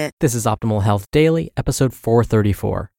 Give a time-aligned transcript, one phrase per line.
[0.00, 2.90] This is Optimal Health Daily, episode 434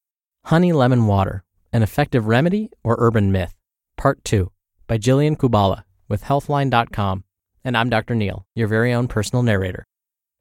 [0.45, 1.43] Honey Lemon Water
[1.73, 3.55] An Effective Remedy or Urban Myth,
[3.97, 4.51] Part 2
[4.85, 7.23] by Jillian Kubala with Healthline.com.
[7.63, 8.13] And I'm Dr.
[8.13, 9.87] Neil, your very own personal narrator.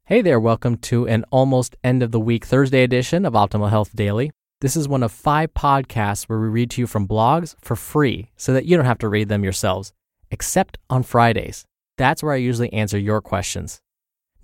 [0.05, 3.95] Hey there, welcome to an almost end of the week Thursday edition of Optimal Health
[3.95, 4.31] Daily.
[4.59, 8.29] This is one of five podcasts where we read to you from blogs for free
[8.35, 9.93] so that you don't have to read them yourselves,
[10.29, 11.65] except on Fridays.
[11.97, 13.81] That's where I usually answer your questions.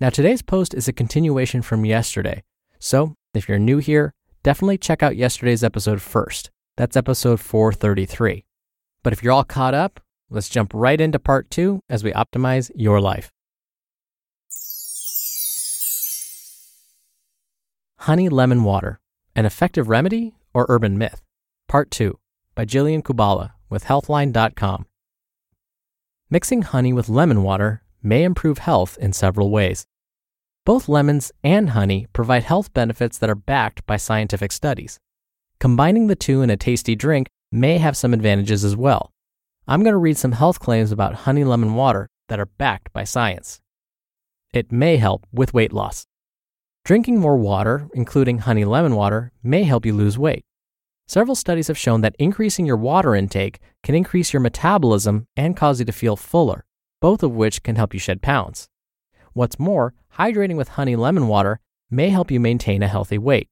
[0.00, 2.44] Now, today's post is a continuation from yesterday.
[2.78, 6.50] So, if you're new here, definitely check out yesterday's episode first.
[6.76, 8.44] That's episode 433.
[9.02, 9.98] But if you're all caught up,
[10.30, 13.32] let's jump right into part two as we optimize your life.
[18.02, 19.00] Honey Lemon Water
[19.34, 21.22] An Effective Remedy or Urban Myth?
[21.66, 22.16] Part 2
[22.54, 24.86] by Jillian Kubala with Healthline.com.
[26.30, 29.86] Mixing honey with lemon water may improve health in several ways.
[30.64, 34.98] Both lemons and honey provide health benefits that are backed by scientific studies.
[35.60, 39.10] Combining the two in a tasty drink may have some advantages as well.
[39.66, 43.04] I'm going to read some health claims about honey lemon water that are backed by
[43.04, 43.60] science.
[44.52, 46.06] It may help with weight loss.
[46.84, 50.44] Drinking more water, including honey lemon water, may help you lose weight.
[51.06, 55.78] Several studies have shown that increasing your water intake can increase your metabolism and cause
[55.78, 56.66] you to feel fuller
[57.00, 58.68] both of which can help you shed pounds.
[59.32, 61.60] What's more, hydrating with honey lemon water
[61.90, 63.48] may help you maintain a healthy weight.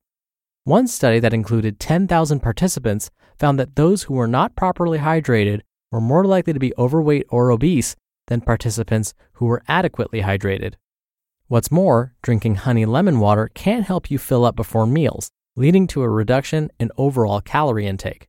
[0.64, 5.60] One study that included 10,000 participants found that those who were not properly hydrated
[5.92, 7.94] were more likely to be overweight or obese
[8.26, 10.74] than participants who were adequately hydrated.
[11.48, 16.02] What's more, drinking honey lemon water can help you fill up before meals, leading to
[16.02, 18.26] a reduction in overall calorie intake.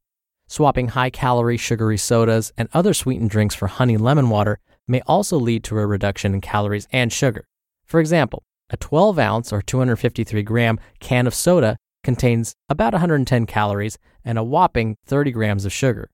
[0.48, 5.38] Swapping high calorie sugary sodas and other sweetened drinks for honey lemon water may also
[5.38, 7.46] lead to a reduction in calories and sugar.
[7.86, 13.98] For example, a 12 ounce or 253 gram can of soda contains about 110 calories
[14.24, 16.10] and a whopping 30 grams of sugar.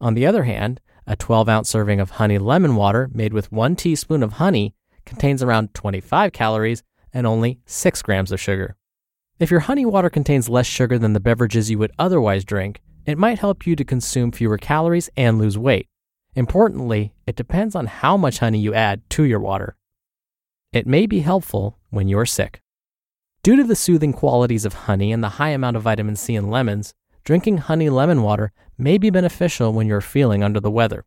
[0.00, 3.76] On the other hand, a 12 ounce serving of honey lemon water made with one
[3.76, 8.76] teaspoon of honey contains around 25 calories and only 6 grams of sugar.
[9.38, 13.18] If your honey water contains less sugar than the beverages you would otherwise drink, it
[13.18, 15.88] might help you to consume fewer calories and lose weight.
[16.36, 19.74] Importantly, it depends on how much honey you add to your water.
[20.70, 22.60] It may be helpful when you're sick.
[23.42, 26.50] Due to the soothing qualities of honey and the high amount of vitamin C in
[26.50, 26.92] lemons,
[27.24, 31.06] drinking honey lemon water may be beneficial when you're feeling under the weather.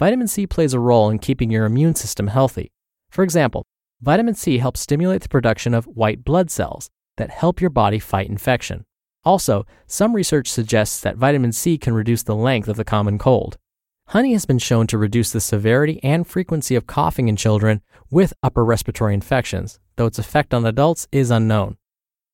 [0.00, 2.72] Vitamin C plays a role in keeping your immune system healthy.
[3.08, 3.64] For example,
[4.00, 8.28] vitamin C helps stimulate the production of white blood cells that help your body fight
[8.28, 8.84] infection.
[9.24, 13.58] Also, some research suggests that vitamin C can reduce the length of the common cold.
[14.10, 18.32] Honey has been shown to reduce the severity and frequency of coughing in children with
[18.40, 21.76] upper respiratory infections, though its effect on adults is unknown.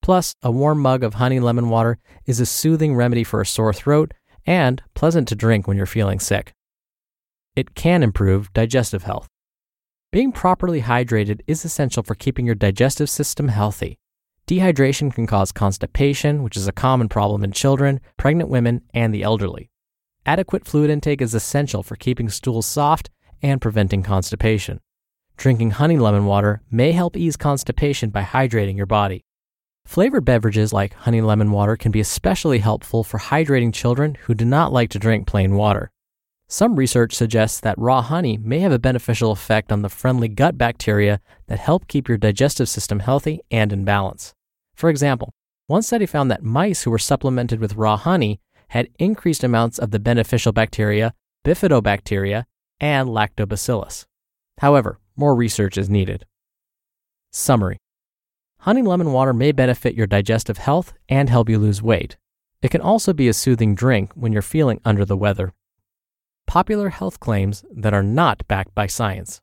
[0.02, 3.72] Plus, a warm mug of honey lemon water is a soothing remedy for a sore
[3.72, 4.12] throat
[4.44, 6.52] and pleasant to drink when you're feeling sick.
[7.56, 9.28] It can improve digestive health.
[10.12, 13.98] Being properly hydrated is essential for keeping your digestive system healthy.
[14.46, 19.22] Dehydration can cause constipation, which is a common problem in children, pregnant women, and the
[19.22, 19.71] elderly.
[20.24, 23.10] Adequate fluid intake is essential for keeping stools soft
[23.42, 24.78] and preventing constipation.
[25.36, 29.24] Drinking honey lemon water may help ease constipation by hydrating your body.
[29.84, 34.44] Flavored beverages like honey lemon water can be especially helpful for hydrating children who do
[34.44, 35.90] not like to drink plain water.
[36.46, 40.56] Some research suggests that raw honey may have a beneficial effect on the friendly gut
[40.56, 44.34] bacteria that help keep your digestive system healthy and in balance.
[44.76, 45.32] For example,
[45.66, 48.38] one study found that mice who were supplemented with raw honey
[48.72, 51.12] had increased amounts of the beneficial bacteria
[51.44, 52.44] bifidobacteria
[52.80, 54.06] and lactobacillus.
[54.58, 56.24] However, more research is needed.
[57.30, 57.78] Summary
[58.60, 62.16] Honey lemon water may benefit your digestive health and help you lose weight.
[62.62, 65.52] It can also be a soothing drink when you're feeling under the weather.
[66.46, 69.42] Popular health claims that are not backed by science.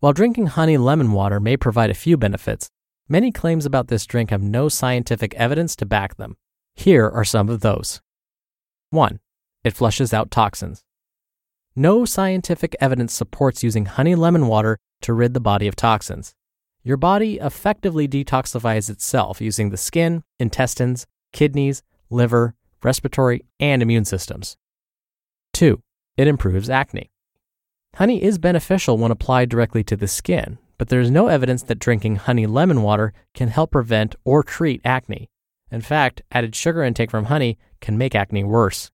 [0.00, 2.68] While drinking honey lemon water may provide a few benefits,
[3.08, 6.36] many claims about this drink have no scientific evidence to back them.
[6.74, 8.00] Here are some of those.
[8.90, 9.20] 1.
[9.62, 10.82] It flushes out toxins.
[11.76, 16.34] No scientific evidence supports using honey lemon water to rid the body of toxins.
[16.82, 24.56] Your body effectively detoxifies itself using the skin, intestines, kidneys, liver, respiratory, and immune systems.
[25.52, 25.80] 2.
[26.16, 27.10] It improves acne.
[27.96, 31.78] Honey is beneficial when applied directly to the skin, but there is no evidence that
[31.78, 35.28] drinking honey lemon water can help prevent or treat acne.
[35.70, 38.90] In fact, added sugar intake from honey can make acne worse.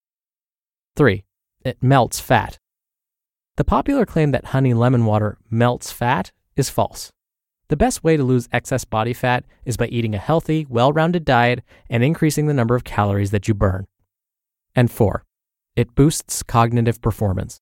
[0.96, 1.24] 3.
[1.64, 2.58] It melts fat.
[3.56, 7.10] The popular claim that honey lemon water melts fat is false.
[7.68, 11.24] The best way to lose excess body fat is by eating a healthy, well rounded
[11.24, 13.86] diet and increasing the number of calories that you burn.
[14.74, 15.24] And four,
[15.74, 17.60] it boosts cognitive performance.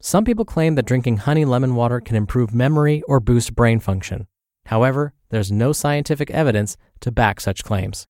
[0.00, 4.26] Some people claim that drinking honey lemon water can improve memory or boost brain function.
[4.66, 8.06] However, there's no scientific evidence to back such claims.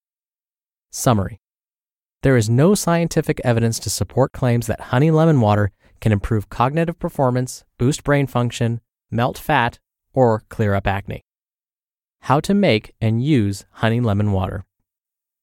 [0.93, 1.41] Summary
[2.23, 5.71] There is no scientific evidence to support claims that honey lemon water
[6.01, 9.79] can improve cognitive performance, boost brain function, melt fat,
[10.13, 11.25] or clear up acne.
[12.23, 14.65] How to make and use honey lemon water.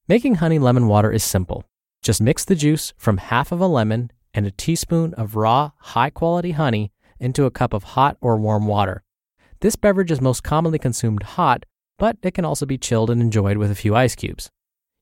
[0.09, 1.63] Making honey lemon water is simple.
[2.03, 6.09] Just mix the juice from half of a lemon and a teaspoon of raw, high
[6.09, 6.91] quality honey
[7.21, 9.01] into a cup of hot or warm water.
[9.61, 11.65] This beverage is most commonly consumed hot,
[11.97, 14.51] but it can also be chilled and enjoyed with a few ice cubes.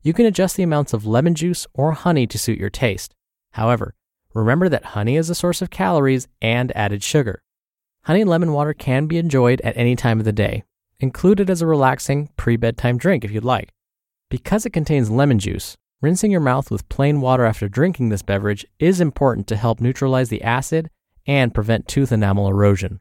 [0.05, 3.15] You can adjust the amounts of lemon juice or honey to suit your taste.
[3.53, 3.95] However,
[4.35, 7.41] remember that honey is a source of calories and added sugar.
[8.03, 10.63] Honey lemon water can be enjoyed at any time of the day,
[10.99, 13.71] included as a relaxing pre bedtime drink if you'd like.
[14.29, 18.63] Because it contains lemon juice, rinsing your mouth with plain water after drinking this beverage
[18.77, 20.91] is important to help neutralize the acid
[21.25, 22.99] and prevent tooth enamel erosion.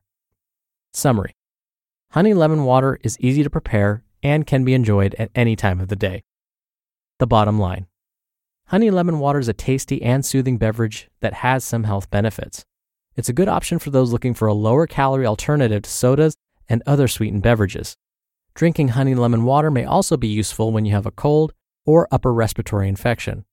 [0.95, 1.37] Summary
[2.13, 5.89] Honey lemon water is easy to prepare and can be enjoyed at any time of
[5.89, 6.23] the day.
[7.25, 7.87] The bottom line
[8.67, 12.67] Honey lemon water is a tasty and soothing beverage that has some health benefits.
[13.17, 16.37] It's a good option for those looking for a lower calorie alternative to sodas
[16.69, 17.97] and other sweetened beverages.
[18.53, 21.55] Drinking honey lemon water may also be useful when you have a cold
[21.87, 23.47] or upper respiratory infection.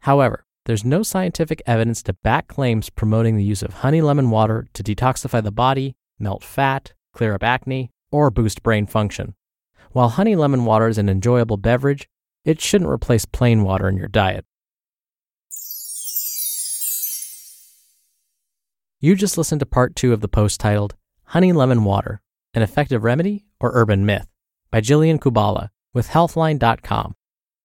[0.00, 4.66] However, there's no scientific evidence to back claims promoting the use of honey lemon water
[4.74, 9.34] to detoxify the body, melt fat, clear up acne, or boost brain function.
[9.92, 12.06] While honey lemon water is an enjoyable beverage,
[12.44, 14.44] it shouldn't replace plain water in your diet.
[19.00, 20.94] You just listened to part two of the post titled
[21.24, 22.22] Honey Lemon Water
[22.54, 24.28] An Effective Remedy or Urban Myth
[24.70, 27.14] by Jillian Kubala with Healthline.com.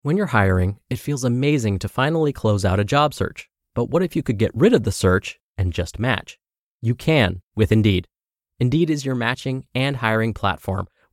[0.02, 3.50] When you're hiring, it feels amazing to finally close out a job search.
[3.74, 6.38] But what if you could get rid of the search and just match?
[6.82, 8.08] You can with Indeed.
[8.60, 10.88] Indeed is your matching and hiring platform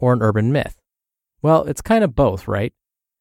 [0.00, 0.76] or an urban myth?
[1.42, 2.72] Well, it's kind of both, right?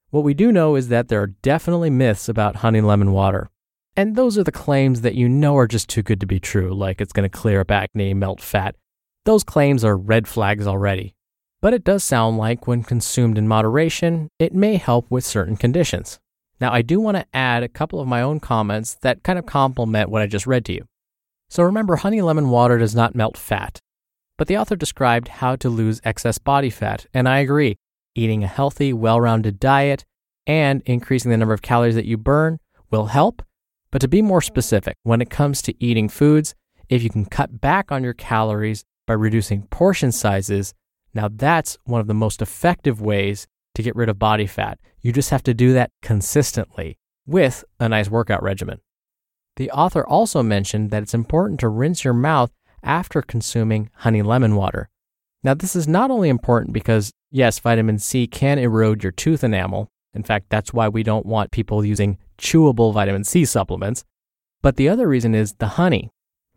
[0.10, 3.50] What we do know is that there are definitely myths about honey lemon water.
[3.96, 6.74] And those are the claims that you know are just too good to be true,
[6.74, 8.76] like it's going to clear up acne, melt fat.
[9.26, 11.16] Those claims are red flags already.
[11.62, 16.20] But it does sound like when consumed in moderation, it may help with certain conditions.
[16.62, 19.46] Now, I do want to add a couple of my own comments that kind of
[19.46, 20.86] complement what I just read to you.
[21.50, 23.80] So remember, honey lemon water does not melt fat.
[24.40, 27.76] But the author described how to lose excess body fat, and I agree.
[28.16, 30.06] Eating a healthy, well rounded diet
[30.48, 32.58] and increasing the number of calories that you burn
[32.90, 33.44] will help.
[33.92, 36.56] But to be more specific, when it comes to eating foods,
[36.88, 40.74] if you can cut back on your calories by reducing portion sizes,
[41.14, 44.80] now that's one of the most effective ways to get rid of body fat.
[45.02, 48.80] You just have to do that consistently with a nice workout regimen.
[49.58, 52.52] The author also mentioned that it's important to rinse your mouth
[52.84, 54.90] after consuming honey lemon water.
[55.44, 59.88] Now, this is not only important because, yes, vitamin C can erode your tooth enamel.
[60.14, 64.04] In fact, that's why we don't want people using chewable vitamin C supplements.
[64.62, 66.10] But the other reason is the honey.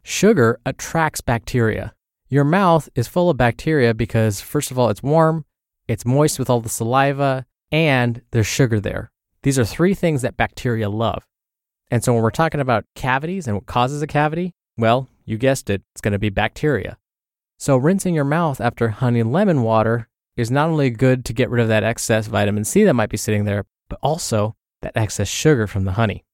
[0.03, 1.95] Sugar attracts bacteria.
[2.29, 5.45] Your mouth is full of bacteria because, first of all, it's warm,
[5.87, 9.13] it's moist with all the saliva, and there's sugar there.
[9.43, 11.27] These are three things that bacteria love.
[11.91, 15.71] And so when we're talking about cavities and what causes a cavity, well, you guessed
[15.71, 16.99] it, it's going to be bacteria.
[17.59, 21.63] So, rinsing your mouth after honey lemon water is not only good to get rid
[21.63, 25.67] of that excess vitamin C that might be sitting there, but also that excess sugar
[25.67, 26.25] from the honey.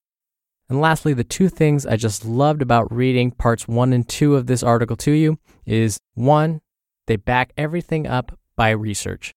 [0.69, 4.47] And lastly, the two things I just loved about reading parts one and two of
[4.47, 6.61] this article to you is one,
[7.07, 9.35] they back everything up by research.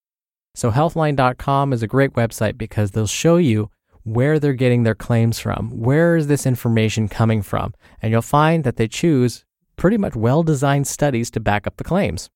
[0.55, 3.69] So, healthline.com is a great website because they'll show you
[4.03, 5.69] where they're getting their claims from.
[5.69, 7.73] Where is this information coming from?
[8.01, 11.83] And you'll find that they choose pretty much well designed studies to back up the
[11.83, 12.29] claims.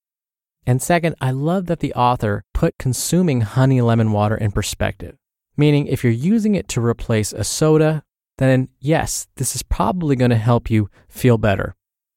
[0.65, 5.15] And second, I love that the author put consuming honey lemon water in perspective.
[5.57, 8.03] Meaning, if you're using it to replace a soda,
[8.37, 11.75] then yes, this is probably going to help you feel better.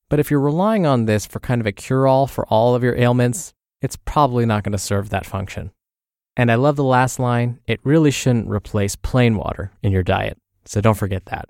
[0.08, 2.82] But if you're relying on this for kind of a cure all for all of
[2.82, 5.70] your ailments, it's probably not going to serve that function.
[6.38, 10.38] And I love the last line it really shouldn't replace plain water in your diet.
[10.64, 11.48] So don't forget that.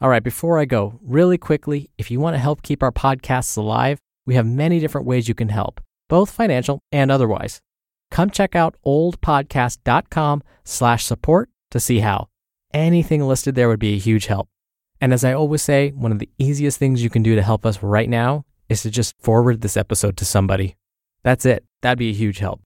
[0.00, 3.56] All right, before I go, really quickly, if you want to help keep our podcasts
[3.56, 7.60] alive, we have many different ways you can help, both financial and otherwise.
[8.12, 12.28] Come check out oldpodcast.com slash support to see how.
[12.72, 14.48] Anything listed there would be a huge help.
[15.00, 17.66] And as I always say, one of the easiest things you can do to help
[17.66, 20.76] us right now is to just forward this episode to somebody.
[21.24, 21.64] That's it.
[21.82, 22.60] That'd be a huge help.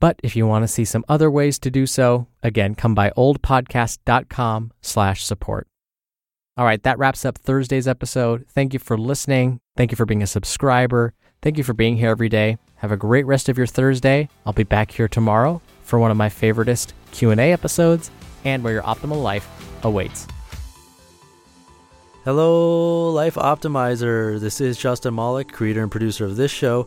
[0.00, 3.10] But if you want to see some other ways to do so, again, come by
[3.10, 5.68] oldpodcast.com slash support.
[6.56, 8.46] All right, that wraps up Thursday's episode.
[8.48, 9.60] Thank you for listening.
[9.76, 11.12] Thank you for being a subscriber.
[11.42, 12.56] Thank you for being here every day.
[12.76, 14.28] Have a great rest of your Thursday.
[14.46, 18.10] I'll be back here tomorrow for one of my favoriteest Q&A episodes
[18.44, 19.48] and where your optimal life
[19.84, 20.26] awaits.
[22.24, 24.38] Hello, Life Optimizer.
[24.38, 26.86] This is Justin Malik, creator and producer of this show